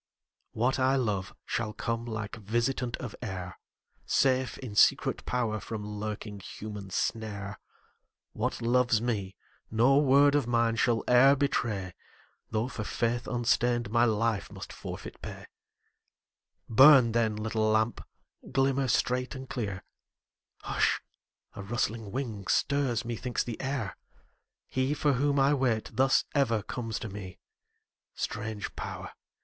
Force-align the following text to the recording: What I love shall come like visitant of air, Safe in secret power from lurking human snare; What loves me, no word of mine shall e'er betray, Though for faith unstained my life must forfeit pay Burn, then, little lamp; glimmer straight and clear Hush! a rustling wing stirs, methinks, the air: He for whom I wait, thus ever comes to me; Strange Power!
What 0.53 0.79
I 0.79 0.95
love 0.95 1.31
shall 1.45 1.73
come 1.73 2.05
like 2.05 2.35
visitant 2.37 2.97
of 2.97 3.13
air, 3.21 3.59
Safe 4.07 4.57
in 4.57 4.73
secret 4.73 5.23
power 5.27 5.59
from 5.59 5.85
lurking 5.85 6.39
human 6.39 6.89
snare; 6.89 7.59
What 8.33 8.63
loves 8.63 8.99
me, 8.99 9.35
no 9.69 9.97
word 9.99 10.33
of 10.33 10.47
mine 10.47 10.75
shall 10.77 11.03
e'er 11.07 11.35
betray, 11.35 11.93
Though 12.49 12.67
for 12.67 12.83
faith 12.83 13.27
unstained 13.27 13.91
my 13.91 14.03
life 14.05 14.51
must 14.51 14.73
forfeit 14.73 15.21
pay 15.21 15.45
Burn, 16.67 17.11
then, 17.11 17.35
little 17.35 17.69
lamp; 17.69 18.03
glimmer 18.51 18.87
straight 18.87 19.35
and 19.35 19.47
clear 19.47 19.83
Hush! 20.63 20.99
a 21.53 21.61
rustling 21.61 22.09
wing 22.11 22.47
stirs, 22.47 23.05
methinks, 23.05 23.43
the 23.43 23.61
air: 23.61 23.95
He 24.67 24.95
for 24.95 25.13
whom 25.13 25.39
I 25.39 25.53
wait, 25.53 25.91
thus 25.95 26.25
ever 26.33 26.63
comes 26.63 26.97
to 26.97 27.07
me; 27.07 27.37
Strange 28.15 28.75
Power! 28.75 29.11